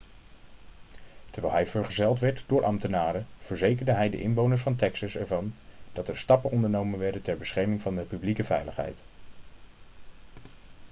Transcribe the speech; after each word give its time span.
terwijl 1.29 1.53
hij 1.53 1.65
vergezeld 1.65 2.19
werd 2.19 2.43
door 2.47 2.63
ambtenaren 2.63 3.27
verzekerde 3.39 3.91
hij 3.91 4.09
de 4.09 4.21
inwoners 4.21 4.61
van 4.61 4.75
texas 4.75 5.15
ervan 5.15 5.53
dat 5.93 6.07
er 6.07 6.17
stappen 6.17 6.51
ondernomen 6.51 6.99
werden 6.99 7.21
ter 7.21 7.37
bescherming 7.37 7.81
van 7.81 7.95
de 7.95 8.01
publieke 8.01 8.43
veiligheid 8.43 8.99